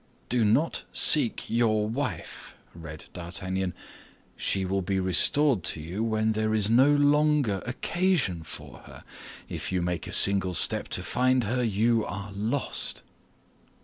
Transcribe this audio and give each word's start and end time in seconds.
"'Do 0.29 0.43
not 0.43 0.83
seek 0.91 1.47
your 1.47 1.87
wife,'" 1.87 2.55
read 2.73 3.05
D'Artagnan; 3.13 3.75
"'she 4.35 4.65
will 4.65 4.81
be 4.81 4.99
restored 4.99 5.63
to 5.65 5.79
you 5.79 6.03
when 6.03 6.31
there 6.31 6.55
is 6.55 6.71
no 6.71 6.89
longer 6.91 7.61
occasion 7.67 8.41
for 8.41 8.79
her. 8.87 9.03
If 9.47 9.71
you 9.71 9.83
make 9.83 10.07
a 10.07 10.11
single 10.11 10.55
step 10.55 10.87
to 10.97 11.03
find 11.03 11.43
her 11.43 11.61
you 11.63 12.03
are 12.03 12.31
lost. 12.33 13.03